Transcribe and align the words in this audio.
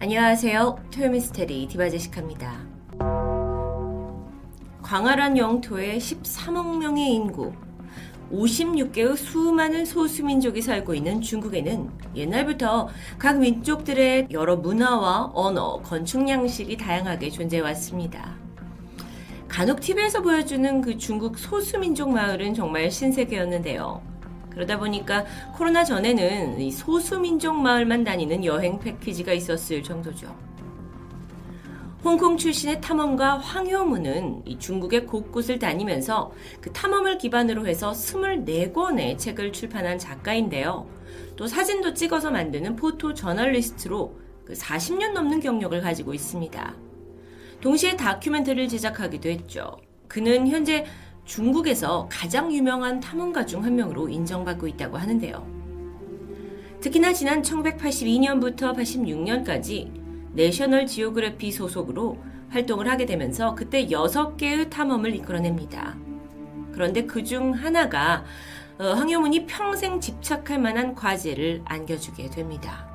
안녕하세요. 0.00 0.78
토요미스테리 0.92 1.66
디바제시카입니다. 1.66 2.64
광활한 4.80 5.36
영토에 5.36 5.98
13억 5.98 6.78
명의 6.78 7.12
인구, 7.12 7.52
56개의 8.30 9.16
수많은 9.16 9.84
소수민족이 9.84 10.62
살고 10.62 10.94
있는 10.94 11.20
중국에는 11.20 11.90
옛날부터 12.14 12.88
각 13.18 13.40
민족들의 13.40 14.28
여러 14.30 14.54
문화와 14.54 15.32
언어, 15.34 15.82
건축 15.82 16.28
양식이 16.28 16.76
다양하게 16.76 17.30
존재해 17.30 17.60
왔습니다. 17.62 18.36
간혹 19.48 19.80
TV에서 19.80 20.22
보여주는 20.22 20.80
그 20.80 20.96
중국 20.96 21.36
소수민족 21.36 22.12
마을은 22.12 22.54
정말 22.54 22.88
신세계였는데요. 22.88 24.17
그러다 24.58 24.76
보니까 24.76 25.24
코로나 25.56 25.84
전에는 25.84 26.68
소수민족 26.72 27.54
마을만 27.54 28.02
다니는 28.02 28.44
여행 28.44 28.80
패키지가 28.80 29.32
있었을 29.32 29.84
정도죠. 29.84 30.34
홍콩 32.02 32.36
출신의 32.36 32.80
탐험가 32.80 33.38
황효무는 33.38 34.42
중국의 34.58 35.06
곳곳을 35.06 35.60
다니면서 35.60 36.32
그 36.60 36.72
탐험을 36.72 37.18
기반으로 37.18 37.68
해서 37.68 37.92
24권의 37.92 39.18
책을 39.18 39.52
출판한 39.52 39.96
작가인데요. 39.96 40.88
또 41.36 41.46
사진도 41.46 41.94
찍어서 41.94 42.32
만드는 42.32 42.74
포토 42.74 43.14
저널리스트로 43.14 44.18
그 44.44 44.54
40년 44.54 45.12
넘는 45.12 45.38
경력을 45.38 45.80
가지고 45.80 46.14
있습니다. 46.14 46.74
동시에 47.60 47.96
다큐멘터리를 47.96 48.68
제작하기도 48.68 49.28
했죠. 49.28 49.76
그는 50.08 50.48
현재 50.48 50.84
중국에서 51.28 52.08
가장 52.10 52.52
유명한 52.52 53.00
탐험가 53.00 53.44
중 53.44 53.62
한 53.62 53.76
명으로 53.76 54.08
인정받고 54.08 54.66
있다고 54.66 54.96
하는데요. 54.96 55.46
특히나 56.80 57.12
지난 57.12 57.42
1982년부터 57.42 58.74
86년까지 58.74 59.90
내셔널 60.32 60.86
지오그래피 60.86 61.52
소속으로 61.52 62.18
활동을 62.50 62.88
하게 62.88 63.04
되면서 63.04 63.54
그때 63.54 63.86
6개의 63.86 64.70
탐험을 64.70 65.14
이끌어냅니다. 65.16 65.96
그런데 66.72 67.04
그 67.04 67.22
중 67.22 67.52
하나가 67.52 68.24
어, 68.78 68.92
황효문이 68.92 69.46
평생 69.46 70.00
집착할 70.00 70.60
만한 70.60 70.94
과제를 70.94 71.62
안겨주게 71.64 72.30
됩니다. 72.30 72.86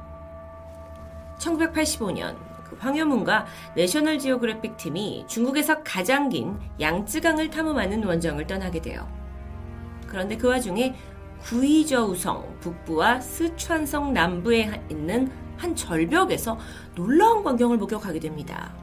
1985년 1.39 2.35
그 2.35 2.52
황효문과 2.79 3.45
내셔널 3.75 4.19
지오그래픽 4.19 4.77
팀이 4.77 5.25
중국에서 5.27 5.83
가장 5.83 6.29
긴 6.29 6.57
양쯔강을 6.79 7.49
탐험하는 7.49 8.03
원정을 8.03 8.47
떠나게 8.47 8.81
돼요. 8.81 9.07
그런데 10.07 10.37
그 10.37 10.47
와중에 10.47 10.95
구이저우성 11.41 12.59
북부와 12.59 13.19
스촨성 13.19 14.13
남부에 14.13 14.81
있는 14.89 15.29
한 15.57 15.75
절벽에서 15.75 16.57
놀라운 16.95 17.43
광경을 17.43 17.77
목격하게 17.77 18.19
됩니다. 18.19 18.73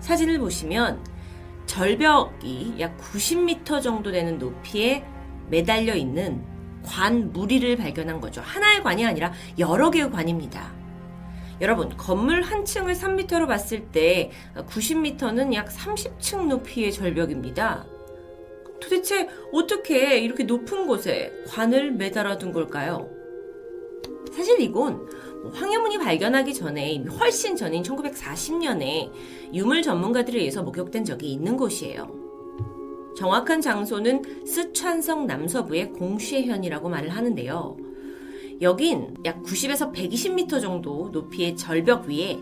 사진을 0.00 0.38
보시면 0.38 1.02
절벽이 1.66 2.76
약 2.78 2.96
90m 2.98 3.82
정도 3.82 4.12
되는 4.12 4.38
높이에 4.38 5.04
매달려 5.48 5.94
있는 5.94 6.44
관 6.84 7.32
무리를 7.32 7.76
발견한 7.76 8.20
거죠. 8.20 8.40
하나의 8.44 8.82
관이 8.82 9.04
아니라 9.04 9.32
여러 9.58 9.90
개의 9.90 10.10
관입니다. 10.10 10.75
여러분, 11.60 11.96
건물 11.96 12.42
한 12.42 12.64
층을 12.64 12.94
3m로 12.94 13.46
봤을 13.46 13.86
때 13.86 14.30
90m는 14.54 15.54
약 15.54 15.68
30층 15.68 16.48
높이의 16.48 16.92
절벽입니다. 16.92 17.86
도대체 18.80 19.28
어떻게 19.52 20.18
이렇게 20.18 20.44
높은 20.44 20.86
곳에 20.86 21.32
관을 21.48 21.92
매달아 21.92 22.36
둔 22.36 22.52
걸까요? 22.52 23.08
사실 24.32 24.60
이건 24.60 25.08
황해문이 25.54 25.96
발견하기 25.98 26.52
전에 26.52 27.02
훨씬 27.18 27.56
전인 27.56 27.82
1940년에 27.82 29.10
유물 29.54 29.80
전문가들에 29.80 30.38
의해서 30.38 30.62
목격된 30.62 31.04
적이 31.04 31.32
있는 31.32 31.56
곳이에요. 31.56 32.26
정확한 33.16 33.62
장소는 33.62 34.44
스촨성 34.44 35.26
남서부의 35.26 35.92
공쉐현이라고 35.92 36.90
말을 36.90 37.08
하는데요. 37.08 37.85
여긴 38.62 39.14
약 39.24 39.42
90에서 39.42 39.92
120m 39.92 40.60
정도 40.60 41.10
높이의 41.12 41.56
절벽 41.56 42.06
위에 42.06 42.38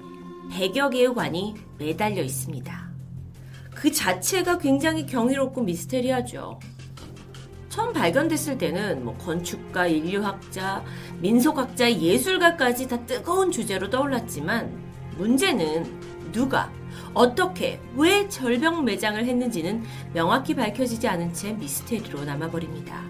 100여 0.51 0.91
개의 0.91 1.13
관이 1.13 1.55
매달려 1.79 2.23
있습니다. 2.23 2.91
그 3.75 3.91
자체가 3.91 4.59
굉장히 4.59 5.07
경이롭고 5.07 5.63
미스테리하죠. 5.63 6.61
처음 7.69 7.93
발견됐을 7.93 8.57
때는 8.57 9.05
뭐 9.05 9.17
건축가, 9.17 9.89
인류학자, 9.89 10.85
민속학자, 11.19 11.93
예술가까지 11.93 12.87
다 12.87 13.05
뜨거운 13.05 13.51
주제로 13.51 13.91
떠올랐지만 13.91 14.73
문제는 15.19 16.31
누가, 16.31 16.71
어떻게, 17.15 17.81
왜 17.97 18.29
절벽 18.29 18.85
매장을 18.85 19.25
했는지는 19.25 19.83
명확히 20.13 20.55
밝혀지지 20.55 21.09
않은 21.09 21.33
채 21.33 21.53
미스테리로 21.55 22.25
남아버립니다. 22.25 23.03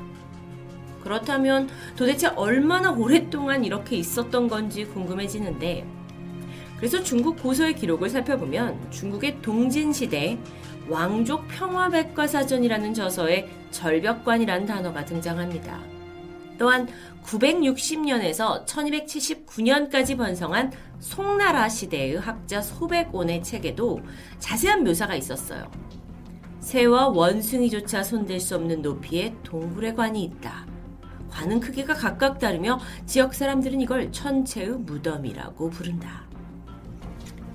그렇다면 1.05 1.69
도대체 1.97 2.29
얼마나 2.29 2.91
오랫동안 2.91 3.65
이렇게 3.65 3.97
있었던 3.97 4.49
건지 4.49 4.85
궁금해지는데 4.87 5.87
그래서 6.77 7.03
중국 7.03 7.41
고서의 7.41 7.77
기록을 7.77 8.11
살펴보면 8.11 8.91
중국의 8.91 9.41
동진시대 9.41 10.39
왕족 10.89 11.47
평화백과사전이라는 11.49 12.93
저서에 12.93 13.49
절벽관이라는 13.71 14.67
단어가 14.67 15.05
등장합니다. 15.05 15.81
또한 16.59 16.89
960년에서 17.25 18.67
1279년까지 18.67 20.17
번성한 20.17 20.73
송나라 21.01 21.69
시대의 21.69 22.17
학자 22.17 22.61
소백온의 22.61 23.43
책에도 23.43 24.01
자세한 24.39 24.85
묘사가 24.85 25.15
있었어요. 25.17 25.71
새와 26.61 27.09
원숭이조차 27.09 28.03
손댈 28.03 28.41
수 28.41 28.55
없는 28.57 28.83
높이의 28.83 29.35
동굴의 29.43 29.95
관이 29.95 30.23
있다. 30.23 30.74
관은 31.35 31.59
크기가 31.59 31.95
각각 31.95 32.39
다르며 32.39 32.79
지역 33.07 33.35
사람들은 33.35 33.81
이걸 33.81 34.13
천체의 34.13 34.79
무덤이라고 34.79 35.69
부른다. 35.69 36.23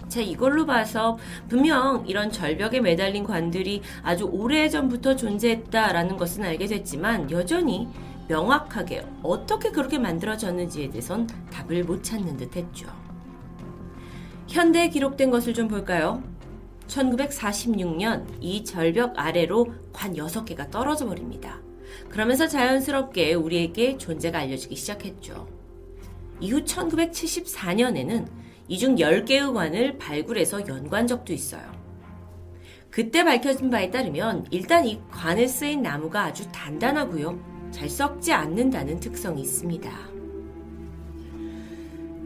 자, 0.09 0.19
이걸로 0.19 0.65
봐서 0.65 1.17
분명 1.47 2.03
이런 2.05 2.29
절벽에 2.29 2.81
매달린 2.81 3.23
관들이 3.23 3.81
아주 4.03 4.25
오래전부터 4.25 5.15
존재했다라는 5.15 6.17
것은 6.17 6.43
알게 6.43 6.65
됐지만 6.65 7.31
여전히 7.31 7.87
명확하게 8.27 9.05
어떻게 9.23 9.71
그렇게 9.71 9.97
만들어졌는지에 9.97 10.89
대해선 10.89 11.27
답을 11.51 11.83
못 11.83 12.03
찾는 12.03 12.37
듯 12.37 12.55
했죠. 12.55 12.87
현대에 14.47 14.89
기록된 14.89 15.31
것을 15.31 15.53
좀 15.53 15.67
볼까요? 15.67 16.21
1946년 16.87 18.25
이 18.41 18.63
절벽 18.65 19.13
아래로 19.15 19.67
관 19.93 20.15
6개가 20.15 20.69
떨어져 20.69 21.05
버립니다. 21.05 21.59
그러면서 22.07 22.47
자연스럽게 22.47 23.33
우리에게 23.33 23.97
존재가 23.97 24.39
알려지기 24.39 24.75
시작했죠. 24.75 25.47
이후 26.39 26.63
1974년에는 26.63 28.27
이 28.69 28.77
중 28.77 28.95
10개의 28.97 29.51
관을 29.53 29.97
발굴해서 29.97 30.67
연관 30.67 31.07
적도 31.07 31.33
있어요. 31.33 31.63
그때 32.91 33.23
밝혀진 33.23 33.69
바에 33.69 33.89
따르면 33.89 34.45
일단 34.51 34.85
이 34.85 34.99
관에 35.11 35.47
쓰인 35.47 35.81
나무가 35.81 36.25
아주 36.25 36.47
단단하고요. 36.51 37.39
잘 37.71 37.89
썩지 37.89 38.31
않는다는 38.31 38.99
특성이 38.99 39.41
있습니다. 39.41 39.91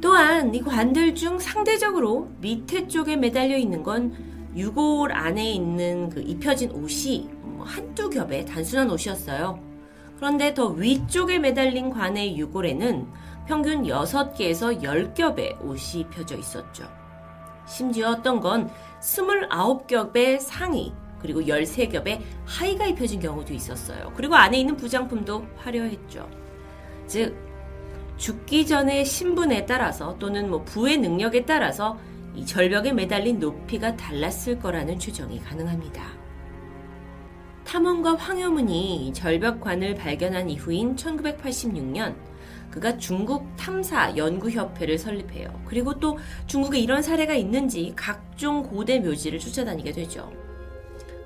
또한 0.02 0.54
이 0.54 0.62
관들 0.62 1.16
중 1.16 1.40
상대적으로 1.40 2.30
밑에 2.42 2.88
쪽에 2.90 3.16
매달려 3.16 3.58
있는 3.58 3.84
건 3.84 4.14
유골 4.56 5.12
안에 5.12 5.52
있는 5.52 6.10
그 6.10 6.22
입혀진 6.22 6.72
옷이 6.72 7.30
뭐 7.42 7.66
한두 7.66 8.10
겹의 8.10 8.46
단순한 8.46 8.90
옷이었어요. 8.92 9.60
그런데 10.18 10.54
더 10.54 10.68
위쪽에 10.68 11.40
매달린 11.40 11.90
관의 11.90 12.38
유골에는 12.38 13.08
평균 13.48 13.84
6개에서 13.84 14.82
10겹의 14.82 15.62
옷이 15.62 16.02
입혀져 16.02 16.38
있었죠. 16.38 16.88
심지어 17.66 18.12
어떤 18.12 18.40
건 18.40 18.70
29겹의 19.02 20.40
상의, 20.40 20.94
그리고 21.20 21.42
13겹의 21.42 22.22
하의가 22.46 22.86
입혀진 22.88 23.20
경우도 23.20 23.54
있었어요. 23.54 24.12
그리고 24.16 24.36
안에 24.36 24.60
있는 24.60 24.78
부장품도 24.78 25.46
화려했죠. 25.58 26.30
즉, 27.08 27.36
죽기 28.18 28.66
전의 28.66 29.06
신분에 29.06 29.66
따라서 29.66 30.16
또는 30.20 30.50
뭐 30.50 30.64
부의 30.64 30.98
능력에 30.98 31.46
따라서 31.46 31.98
이 32.36 32.46
절벽에 32.46 32.94
매달린 32.94 33.40
높이가 33.40 33.96
달랐을 33.96 34.60
거라는 34.60 34.98
추정이 34.98 35.40
가능합니다. 35.40 36.04
탐험가 37.64 38.16
황효문이 38.16 39.14
절벽관을 39.14 39.96
발견한 39.96 40.50
이후인 40.50 40.96
1986년 40.96 42.16
그가 42.70 42.98
중국 42.98 43.56
탐사 43.56 44.16
연구협회를 44.18 44.98
설립해요. 44.98 45.62
그리고 45.66 46.00
또 46.00 46.18
중국에 46.48 46.80
이런 46.80 47.02
사례가 47.02 47.36
있는지 47.36 47.94
각종 47.96 48.64
고대 48.64 49.00
묘지를 49.00 49.40
쫓아다니게 49.40 49.92
되죠. 49.92 50.32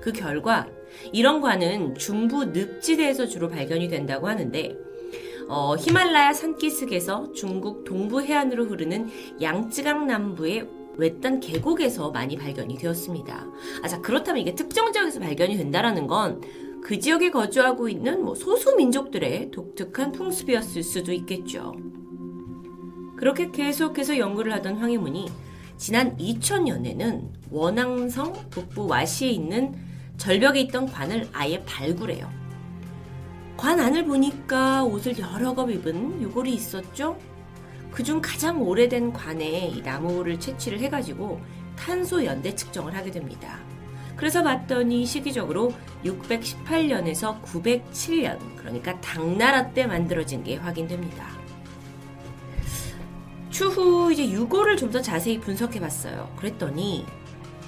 그 0.00 0.12
결과 0.12 0.66
이런 1.12 1.40
관은 1.40 1.94
중부 1.96 2.46
늪지대에서 2.46 3.26
주로 3.26 3.48
발견이 3.48 3.88
된다고 3.88 4.28
하는데 4.28 4.76
어, 5.48 5.74
히말라야 5.76 6.34
산기슭에서 6.34 7.32
중국 7.32 7.84
동부 7.84 8.20
해안으로 8.20 8.66
흐르는 8.66 9.08
양쯔강 9.40 10.06
남부의 10.06 10.68
외딴 10.98 11.40
계곡에서 11.40 12.10
많이 12.10 12.36
발견이 12.36 12.76
되었습니다. 12.76 13.46
아, 13.82 13.88
자, 13.88 14.00
그렇다면 14.00 14.42
이게 14.42 14.54
특정 14.54 14.92
지역에서 14.92 15.20
발견이 15.20 15.56
된다라는 15.56 16.06
건 16.06 16.40
그 16.80 16.98
지역에 16.98 17.30
거주하고 17.30 17.88
있는 17.88 18.24
뭐 18.24 18.34
소수 18.34 18.74
민족들의 18.76 19.50
독특한 19.50 20.12
풍습이었을 20.12 20.82
수도 20.82 21.12
있겠죠. 21.12 21.74
그렇게 23.16 23.50
계속해서 23.50 24.18
연구를 24.18 24.52
하던 24.54 24.76
황희문이 24.76 25.26
지난 25.76 26.16
2000년에는 26.16 27.28
원앙성 27.50 28.32
북부 28.50 28.86
와시에 28.86 29.28
있는 29.28 29.74
절벽에 30.16 30.60
있던 30.62 30.86
관을 30.86 31.28
아예 31.32 31.62
발굴해요. 31.64 32.30
관 33.56 33.80
안을 33.80 34.04
보니까 34.04 34.84
옷을 34.84 35.18
여러 35.18 35.54
겹 35.54 35.70
입은 35.70 36.22
유골이 36.22 36.54
있었죠? 36.54 37.18
그중 37.98 38.20
가장 38.22 38.62
오래된 38.62 39.12
관에 39.12 39.72
나무를 39.82 40.38
채취를 40.38 40.78
해가지고 40.78 41.40
탄소 41.74 42.24
연대 42.24 42.54
측정을 42.54 42.94
하게 42.94 43.10
됩니다. 43.10 43.58
그래서 44.14 44.40
봤더니 44.40 45.04
시기적으로 45.04 45.72
618년에서 46.04 47.42
907년, 47.42 48.38
그러니까 48.54 49.00
당나라 49.00 49.72
때 49.72 49.84
만들어진 49.84 50.44
게 50.44 50.54
확인됩니다. 50.54 51.26
추후 53.50 54.12
이제 54.12 54.30
유골을 54.30 54.76
좀 54.76 54.92
더 54.92 55.02
자세히 55.02 55.40
분석해 55.40 55.80
봤어요. 55.80 56.32
그랬더니 56.36 57.04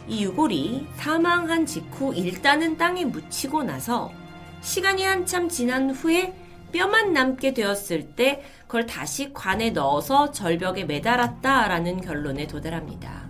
이 0.07 0.23
유골이 0.23 0.87
사망한 0.95 1.67
직후 1.67 2.15
일단은 2.15 2.77
땅에 2.77 3.05
묻히고 3.05 3.65
나서 3.65 4.13
시간이 4.61 5.03
한참 5.03 5.49
지난 5.49 5.91
후에 5.91 6.33
뼈만 6.71 7.13
남게 7.13 7.55
되었을 7.55 8.15
때 8.15 8.43
그걸 8.67 8.87
다시 8.87 9.33
관에 9.33 9.71
넣어서 9.71 10.31
절벽에 10.31 10.85
매달았다라는 10.85 12.01
결론에 12.01 12.47
도달합니다. 12.47 13.29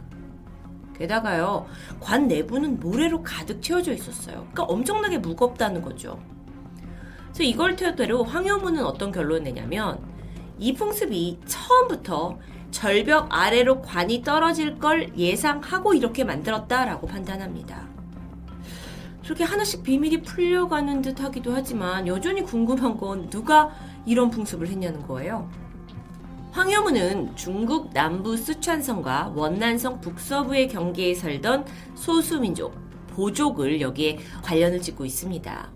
게다가요, 0.97 1.67
관 1.99 2.29
내부는 2.29 2.79
모래로 2.79 3.23
가득 3.23 3.63
채워져 3.63 3.93
있었어요. 3.95 4.47
그러니까 4.53 4.65
엄청나게 4.65 5.19
무겁다는 5.19 5.81
거죠. 5.81 6.21
그래서 7.29 7.43
이걸 7.43 7.77
토대로 7.77 8.23
황효문은 8.23 8.85
어떤 8.85 9.11
결론을 9.11 9.45
내냐면 9.45 9.99
이 10.59 10.75
풍습이 10.75 11.41
처음부터 11.47 12.39
절벽 12.71 13.29
아래로 13.31 13.81
관이 13.81 14.23
떨어질 14.23 14.79
걸 14.79 15.17
예상하고 15.17 15.95
이렇게 15.95 16.23
만들었다라고 16.23 17.07
판단합니다. 17.07 17.90
저렇게 19.31 19.45
하나씩 19.45 19.85
비밀이 19.85 20.23
풀려가는 20.23 21.03
듯 21.03 21.21
하기도 21.21 21.53
하지만 21.53 22.05
여전히 22.09 22.43
궁금한 22.43 22.97
건 22.97 23.31
누가 23.31 23.71
이런 24.05 24.29
풍습을 24.29 24.67
했냐는 24.67 25.07
거예요. 25.07 25.49
황여문은 26.51 27.37
중국 27.37 27.93
남부 27.93 28.37
쓰촨성과 28.37 29.35
원난성 29.37 30.01
북서부의 30.01 30.67
경계에 30.67 31.15
살던 31.15 31.65
소수민족, 31.95 32.75
보족을 33.11 33.81
여기에 33.81 34.19
관련을 34.43 34.81
짓고 34.81 35.05
있습니다. 35.05 35.71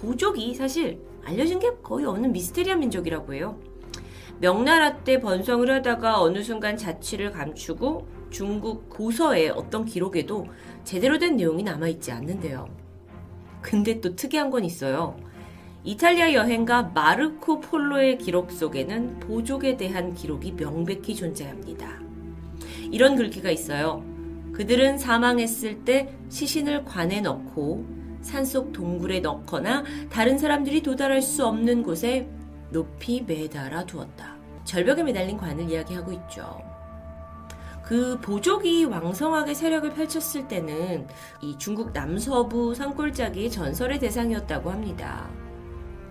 보족이 0.00 0.54
사실 0.54 1.00
알려진 1.24 1.58
게 1.58 1.72
거의 1.82 2.06
없는 2.06 2.30
미스테리한 2.30 2.78
민족이라고 2.78 3.34
해요. 3.34 3.58
명나라 4.38 4.98
때 4.98 5.18
번성을 5.18 5.68
하다가 5.68 6.22
어느 6.22 6.40
순간 6.44 6.76
자취를 6.76 7.32
감추고 7.32 8.19
중국 8.30 8.88
고서의 8.88 9.50
어떤 9.50 9.84
기록에도 9.84 10.46
제대로 10.84 11.18
된 11.18 11.36
내용이 11.36 11.62
남아있지 11.62 12.12
않는데요. 12.12 12.68
근데 13.60 14.00
또 14.00 14.16
특이한 14.16 14.50
건 14.50 14.64
있어요. 14.64 15.16
이탈리아 15.82 16.34
여행가 16.34 16.82
마르코 16.94 17.60
폴로의 17.60 18.18
기록 18.18 18.50
속에는 18.50 19.20
보족에 19.20 19.76
대한 19.76 20.14
기록이 20.14 20.52
명백히 20.52 21.14
존재합니다. 21.14 22.00
이런 22.90 23.16
글귀가 23.16 23.50
있어요. 23.50 24.04
그들은 24.52 24.98
사망했을 24.98 25.84
때 25.84 26.14
시신을 26.28 26.84
관에 26.84 27.20
넣고 27.20 27.84
산속 28.20 28.72
동굴에 28.72 29.20
넣거나 29.20 29.84
다른 30.10 30.38
사람들이 30.38 30.82
도달할 30.82 31.22
수 31.22 31.46
없는 31.46 31.82
곳에 31.82 32.28
높이 32.70 33.22
매달아 33.22 33.86
두었다. 33.86 34.36
절벽에 34.64 35.02
매달린 35.02 35.38
관을 35.38 35.70
이야기하고 35.70 36.12
있죠. 36.12 36.69
그 37.90 38.20
보족이 38.20 38.84
왕성하게 38.84 39.52
세력을 39.52 39.92
펼쳤을 39.94 40.46
때는 40.46 41.08
이 41.42 41.58
중국 41.58 41.92
남서부 41.92 42.72
산골짜기 42.72 43.50
전설의 43.50 43.98
대상이었다고 43.98 44.70
합니다. 44.70 45.28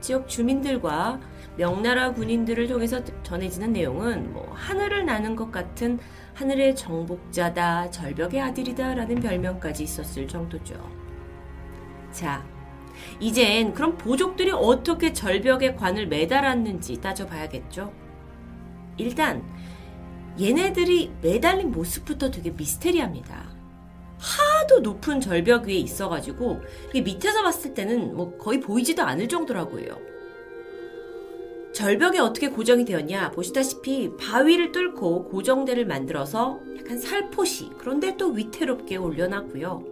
지역 0.02 0.28
주민들과 0.28 1.22
명나라 1.56 2.12
군인들을 2.12 2.68
통해서 2.68 3.02
전해지는 3.24 3.72
내용은 3.72 4.34
뭐 4.34 4.52
하늘을 4.54 5.06
나는 5.06 5.38
것 5.38 5.54
같은 5.54 6.00
하늘의 6.34 6.76
정복자다, 6.76 7.92
절벽의 7.92 8.42
아들이다 8.42 8.96
라는 8.96 9.16
별명까지 9.22 9.84
있었을 9.84 10.28
정도죠. 10.28 10.76
자, 12.12 12.46
이젠 13.22 13.74
그럼 13.74 13.98
보족들이 13.98 14.52
어떻게 14.52 15.14
절벽에 15.14 15.76
관을 15.76 16.08
매달았는지 16.08 17.00
따져봐야겠죠. 17.00 17.94
일단 18.98 19.42
얘네들이 20.40 21.12
매달린 21.22 21.72
모습부터 21.72 22.32
되게 22.32 22.52
미스테리합니다. 22.52 23.50
하도 24.18 24.82
높은 24.82 25.22
절벽 25.22 25.66
위에 25.66 25.76
있어가지고 25.76 26.60
밑에서 26.94 27.42
봤을 27.42 27.74
때는 27.74 28.16
뭐 28.16 28.38
거의 28.38 28.60
보이지도 28.60 29.04
않을 29.04 29.30
정도라고요. 29.30 30.10
절벽에 31.74 32.20
어떻게 32.20 32.50
고정이 32.50 32.84
되었냐 32.84 33.32
보시다시피 33.32 34.12
바위를 34.18 34.72
뚫고 34.72 35.30
고정대를 35.30 35.86
만들어서 35.86 36.60
약간 36.78 36.98
살포시 36.98 37.70
그런데 37.78 38.18
또 38.18 38.32
위태롭게 38.32 38.98
올려놨고요. 38.98 39.86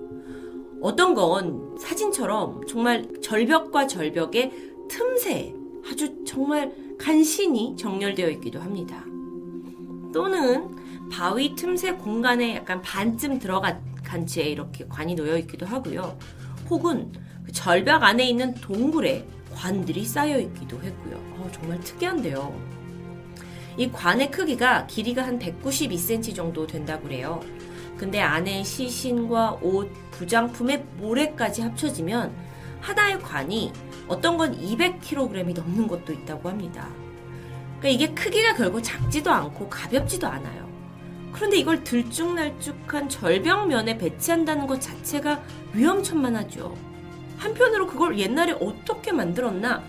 어떤 0.82 1.14
건 1.14 1.78
사진처럼 1.80 2.66
정말 2.68 3.08
절벽과 3.22 3.88
절벽의 3.88 4.52
틈새 4.90 5.54
아주 5.90 6.24
정말 6.26 6.74
간신히 6.98 7.76
정렬되어 7.78 8.30
있기도 8.32 8.60
합니다. 8.60 9.06
또는 10.14 10.76
바위 11.12 11.56
틈새 11.56 11.94
공간에 11.94 12.56
약간 12.56 12.82
반쯤 12.82 13.40
들어간 13.40 13.82
채 14.26 14.44
이렇게 14.44 14.86
관이 14.88 15.16
놓여 15.16 15.38
있기도 15.40 15.66
하고요. 15.66 16.18
혹은 16.70 17.12
그 17.46 17.52
절벽 17.52 18.04
안에 18.04 18.28
있는 18.28 18.54
동굴에 18.56 19.26
관들이 19.54 20.06
쌓여 20.06 20.40
있기도 20.40 20.82
했고요. 20.82 21.16
어, 21.38 21.50
정말 21.52 21.80
특이한데요. 21.82 22.56
이 23.78 23.92
관의 23.92 24.32
크기가 24.32 24.88
길이가 24.88 25.26
한 25.26 25.38
192cm 25.40 26.36
정도 26.36 26.66
된다고 26.66 27.04
그래요. 27.04 27.42
근데 27.98 28.20
안에 28.22 28.64
시신과 28.64 29.60
옷, 29.62 29.92
부장품의 30.12 30.84
모래까지 30.98 31.62
합쳐지면 31.64 32.32
하나의 32.80 33.20
관이 33.20 33.72
어떤 34.08 34.38
건 34.38 34.58
200kg이 34.58 35.54
넘는 35.54 35.88
것도 35.88 36.14
있다고 36.14 36.50
합니다. 36.50 36.88
그러니까 37.80 37.90
이게 37.90 38.14
크기가 38.14 38.56
결국 38.56 38.82
작지도 38.82 39.32
않고 39.32 39.70
가볍지도 39.70 40.28
않아요. 40.28 40.68
그런데 41.32 41.58
이걸 41.58 41.84
들쭉날쭉한 41.84 43.10
절벽면에 43.10 43.98
배치한다는 43.98 44.66
것 44.66 44.82
자체가 44.82 45.42
위험천만하죠. 45.74 46.76
한편으로 47.38 47.86
그걸 47.88 48.18
옛날에 48.18 48.54
어떻게 48.54 49.12
만들었나 49.12 49.84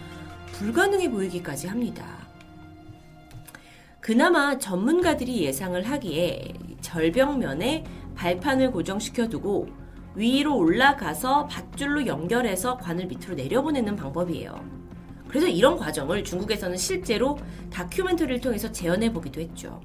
불가능해 0.53 1.11
보이기까지 1.11 1.69
합니다. 1.69 2.05
그나마 4.01 4.59
전문가들이 4.59 5.43
예상을 5.43 5.83
하기에 5.83 6.55
절벽면에 6.81 7.85
발판을 8.15 8.71
고정시켜 8.71 9.29
두고 9.29 9.69
위로 10.15 10.57
올라가서 10.57 11.47
밧줄로 11.47 12.07
연결해서 12.07 12.77
관을 12.79 13.07
밑으로 13.07 13.35
내려보내는 13.35 13.97
방법이에요. 13.97 14.78
그래서 15.29 15.47
이런 15.47 15.77
과정을 15.77 16.25
중국에서는 16.25 16.77
실제로 16.77 17.39
다큐멘터리를 17.71 18.41
통해서 18.41 18.73
재현해 18.73 19.13
보기도 19.13 19.41
했죠. 19.41 19.81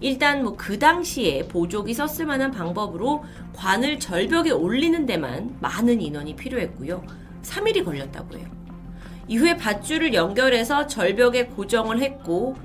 일단 0.00 0.42
뭐 0.42 0.56
그 0.56 0.78
당시에 0.78 1.46
보족이 1.48 1.94
썼을 1.94 2.26
만한 2.26 2.50
방법으로 2.50 3.24
관을 3.54 3.98
절벽에 3.98 4.50
올리는 4.50 5.06
데만 5.06 5.56
많은 5.60 6.00
인원이 6.00 6.34
필요했고요. 6.36 7.04
3일이 7.42 7.84
걸렸다고 7.84 8.36
해요. 8.36 8.46
이후에 9.28 9.56
밧줄을 9.56 10.14
연결해서 10.14 10.86
절벽에 10.86 11.46
고정을 11.46 12.00
했고 12.00 12.56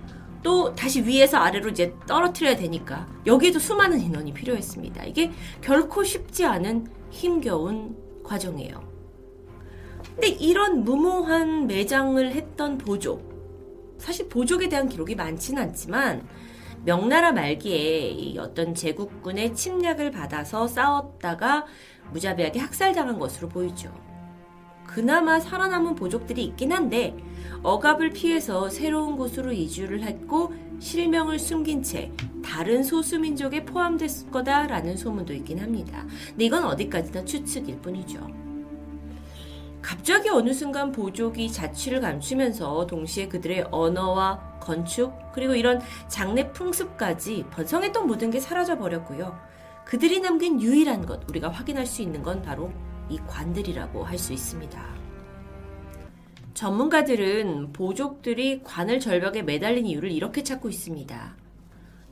또 0.43 0.73
다시 0.73 1.03
위에서 1.03 1.37
아래로 1.37 1.69
이제 1.69 1.93
떨어뜨려야 2.07 2.55
되니까 2.55 3.07
여기에도 3.25 3.59
수많은 3.59 3.99
인원이 4.01 4.33
필요했습니다. 4.33 5.05
이게 5.05 5.31
결코 5.61 6.03
쉽지 6.03 6.45
않은 6.45 6.87
힘겨운 7.11 7.95
과정이에요. 8.23 8.90
근데 10.15 10.27
이런 10.27 10.83
무모한 10.83 11.67
매장을 11.67 12.31
했던 12.31 12.77
보족. 12.77 13.31
사실 13.97 14.27
보족에 14.27 14.67
대한 14.67 14.89
기록이 14.89 15.15
많지는 15.15 15.61
않지만 15.61 16.27
명나라 16.83 17.31
말기에 17.31 18.37
어떤 18.39 18.73
제국군의 18.73 19.53
침략을 19.53 20.11
받아서 20.11 20.67
싸웠다가 20.67 21.65
무자비하게 22.11 22.59
학살당한 22.59 23.19
것으로 23.19 23.47
보이죠. 23.49 23.93
그나마 24.85 25.39
살아남은 25.39 25.95
보족들이 25.95 26.43
있긴 26.43 26.73
한데 26.73 27.15
억압을 27.63 28.09
피해서 28.09 28.67
새로운 28.69 29.15
곳으로 29.15 29.53
이주를 29.53 30.03
했고 30.03 30.53
실명을 30.79 31.37
숨긴 31.37 31.83
채 31.83 32.11
다른 32.43 32.83
소수민족에 32.83 33.63
포함됐을 33.63 34.31
거다라는 34.31 34.97
소문도 34.97 35.33
있긴 35.33 35.59
합니다. 35.59 36.05
근데 36.29 36.45
이건 36.45 36.65
어디까지나 36.65 37.23
추측일 37.23 37.77
뿐이죠. 37.77 38.40
갑자기 39.81 40.29
어느 40.29 40.53
순간 40.53 40.91
보족이 40.91 41.51
자취를 41.51 42.01
감추면서 42.01 42.85
동시에 42.85 43.27
그들의 43.27 43.67
언어와 43.71 44.59
건축 44.59 45.13
그리고 45.33 45.55
이런 45.55 45.81
장례 46.07 46.51
풍습까지 46.51 47.45
번성했던 47.49 48.05
모든 48.05 48.29
게 48.29 48.39
사라져 48.39 48.77
버렸고요. 48.77 49.37
그들이 49.85 50.19
남긴 50.19 50.61
유일한 50.61 51.05
것 51.05 51.27
우리가 51.29 51.49
확인할 51.49 51.85
수 51.85 52.01
있는 52.01 52.21
건 52.21 52.41
바로 52.41 52.71
이 53.09 53.17
관들이라고 53.27 54.03
할 54.03 54.17
수 54.17 54.33
있습니다. 54.33 55.01
전문가들은 56.53 57.73
보족들이 57.73 58.61
관을 58.63 58.99
절벽에 58.99 59.41
매달린 59.41 59.87
이유를 59.87 60.11
이렇게 60.11 60.43
찾고 60.43 60.69
있습니다. 60.69 61.35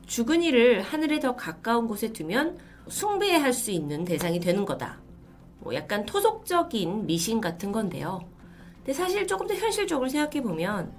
죽은 0.07 0.41
이를 0.41 0.81
하늘에 0.81 1.19
더 1.19 1.35
가까운 1.35 1.87
곳에 1.87 2.11
두면 2.11 2.57
숭배할 2.87 3.53
수 3.53 3.69
있는 3.69 4.05
대상이 4.05 4.39
되는 4.39 4.65
거다. 4.65 4.97
뭐 5.59 5.73
약간 5.73 6.05
토속적인 6.05 7.05
미신 7.05 7.41
같은 7.41 7.71
건데요. 7.71 8.21
근데 8.77 8.93
사실 8.93 9.27
조금 9.27 9.47
더 9.47 9.53
현실적으로 9.53 10.09
생각해 10.09 10.41
보면 10.41 10.93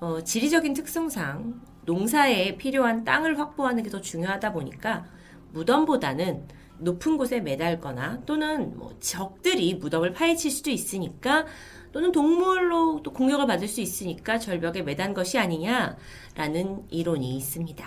어, 0.00 0.20
지리적인 0.22 0.74
특성상 0.74 1.60
농사에 1.84 2.56
필요한 2.56 3.04
땅을 3.04 3.38
확보하는 3.38 3.82
게 3.82 3.90
더 3.90 4.00
중요하다 4.00 4.52
보니까 4.52 5.04
무덤보다는 5.52 6.46
높은 6.78 7.16
곳에 7.16 7.40
매달거나 7.40 8.22
또는 8.24 8.76
뭐 8.76 8.94
적들이 9.00 9.74
무덤을 9.74 10.12
파헤칠 10.12 10.50
수도 10.50 10.70
있으니까 10.70 11.46
또는 11.92 12.12
동물로 12.12 13.00
또 13.02 13.12
공격을 13.12 13.46
받을 13.46 13.68
수 13.68 13.80
있으니까 13.80 14.38
절벽에 14.38 14.82
매단 14.82 15.12
것이 15.12 15.38
아니냐라는 15.38 16.84
이론이 16.88 17.36
있습니다. 17.36 17.84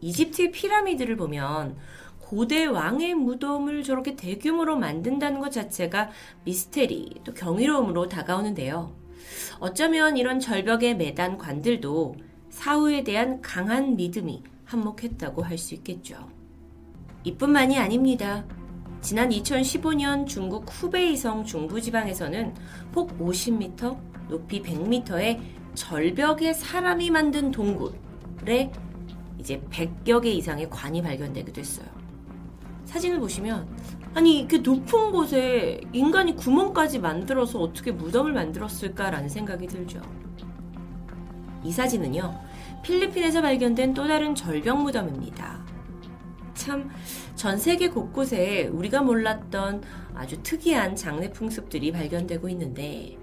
이집트의 0.00 0.50
피라미드를 0.50 1.16
보면 1.16 1.76
고대 2.30 2.64
왕의 2.64 3.14
무덤을 3.14 3.82
저렇게 3.82 4.14
대규모로 4.14 4.76
만든다는 4.76 5.40
것 5.40 5.50
자체가 5.50 6.10
미스테리 6.44 7.22
또 7.24 7.34
경이로움으로 7.34 8.08
다가오는데요. 8.08 8.94
어쩌면 9.58 10.16
이런 10.16 10.38
절벽에 10.38 10.94
매단 10.94 11.38
관들도 11.38 12.14
사후에 12.50 13.02
대한 13.02 13.40
강한 13.40 13.96
믿음이 13.96 14.44
한몫했다고 14.64 15.42
할 15.42 15.58
수 15.58 15.74
있겠죠. 15.74 16.30
이뿐만이 17.24 17.76
아닙니다. 17.76 18.44
지난 19.00 19.30
2015년 19.30 20.24
중국 20.28 20.66
후베이성 20.70 21.44
중부지방에서는 21.44 22.54
폭 22.92 23.18
50m, 23.18 24.28
높이 24.28 24.62
100m의 24.62 25.40
절벽에 25.74 26.52
사람이 26.52 27.10
만든 27.10 27.50
동굴에 27.50 28.70
이제 29.40 29.60
100여 29.68 30.22
개 30.22 30.30
이상의 30.30 30.70
관이 30.70 31.02
발견되기도 31.02 31.60
했어요. 31.60 31.99
사진을 32.90 33.20
보시면 33.20 33.68
아니 34.14 34.46
그 34.48 34.56
높은 34.56 35.12
곳에 35.12 35.80
인간이 35.92 36.34
구멍까지 36.34 36.98
만들어서 36.98 37.60
어떻게 37.60 37.92
무덤을 37.92 38.32
만들었을까라는 38.32 39.28
생각이 39.28 39.68
들죠. 39.68 40.00
이 41.62 41.70
사진은요 41.70 42.36
필리핀에서 42.82 43.42
발견된 43.42 43.94
또 43.94 44.08
다른 44.08 44.34
절벽 44.34 44.82
무덤입니다. 44.82 45.60
참 46.54 46.90
전 47.36 47.56
세계 47.58 47.88
곳곳에 47.88 48.66
우리가 48.66 49.00
몰랐던 49.00 49.82
아주 50.14 50.42
특이한 50.42 50.94
장례 50.94 51.30
풍습들이 51.30 51.90
발견되고 51.90 52.50
있는데 52.50 53.16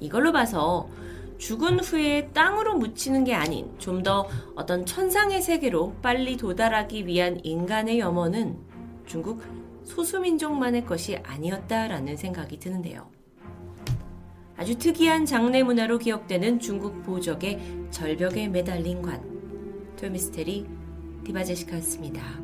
이걸로 0.00 0.32
봐서 0.32 0.88
죽은 1.36 1.80
후에 1.80 2.30
땅으로 2.32 2.78
묻히는 2.78 3.24
게 3.24 3.34
아닌 3.34 3.70
좀 3.78 4.02
더 4.02 4.26
어떤 4.54 4.86
천상의 4.86 5.42
세계로 5.42 5.96
빨리 6.00 6.38
도달하기 6.38 7.06
위한 7.06 7.38
인간의 7.42 7.98
염원은 7.98 8.73
중국 9.06 9.42
소수민족만의 9.84 10.86
것이 10.86 11.16
아니었다라는 11.16 12.16
생각이 12.16 12.58
드는데요. 12.58 13.10
아주 14.56 14.78
특이한 14.78 15.26
장례 15.26 15.62
문화로 15.62 15.98
기억되는 15.98 16.60
중국 16.60 17.02
보적의 17.02 17.86
절벽에 17.90 18.48
매달린 18.48 19.02
관. 19.02 19.22
토미스테리 19.96 20.66
디바제시카였습니다. 21.24 22.43